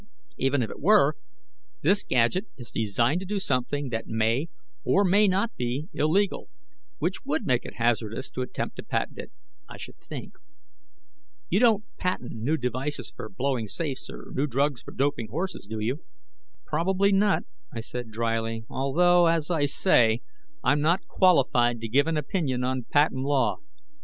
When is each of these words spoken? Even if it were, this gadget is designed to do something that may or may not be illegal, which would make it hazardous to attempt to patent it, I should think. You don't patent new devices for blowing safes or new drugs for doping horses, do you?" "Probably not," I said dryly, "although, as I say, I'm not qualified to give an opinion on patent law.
Even 0.35 0.63
if 0.63 0.71
it 0.71 0.79
were, 0.79 1.13
this 1.83 2.01
gadget 2.03 2.47
is 2.57 2.71
designed 2.71 3.19
to 3.19 3.25
do 3.27 3.39
something 3.39 3.89
that 3.89 4.07
may 4.07 4.49
or 4.83 5.03
may 5.05 5.27
not 5.27 5.55
be 5.55 5.89
illegal, 5.93 6.49
which 6.97 7.23
would 7.23 7.45
make 7.45 7.65
it 7.65 7.75
hazardous 7.75 8.27
to 8.31 8.41
attempt 8.41 8.75
to 8.77 8.81
patent 8.83 9.19
it, 9.19 9.31
I 9.69 9.77
should 9.77 9.99
think. 9.99 10.37
You 11.49 11.59
don't 11.59 11.83
patent 11.97 12.31
new 12.31 12.57
devices 12.57 13.13
for 13.15 13.29
blowing 13.29 13.67
safes 13.67 14.09
or 14.09 14.31
new 14.33 14.47
drugs 14.47 14.81
for 14.81 14.91
doping 14.91 15.27
horses, 15.27 15.67
do 15.69 15.77
you?" 15.77 16.03
"Probably 16.65 17.11
not," 17.11 17.43
I 17.71 17.81
said 17.81 18.09
dryly, 18.09 18.65
"although, 18.71 19.27
as 19.27 19.51
I 19.51 19.67
say, 19.67 20.21
I'm 20.63 20.81
not 20.81 21.05
qualified 21.05 21.79
to 21.79 21.87
give 21.87 22.07
an 22.07 22.17
opinion 22.17 22.63
on 22.63 22.87
patent 22.89 23.21
law. 23.21 23.57